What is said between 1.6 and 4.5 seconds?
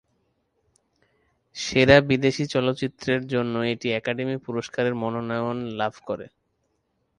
সেরা বিদেশি চলচ্চিত্রের জন্য এটি একাডেমি